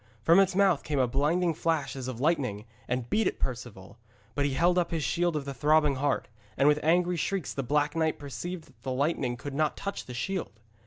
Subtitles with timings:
[0.23, 3.99] From its mouth came a blinding flash as of lightning and beat at Perceval,
[4.33, 6.27] but he held up his shield of the Throbbing Heart,
[6.57, 10.15] and with angry shrieks the Black Knight perceived that the lightning could not touch the
[10.15, 10.59] shield.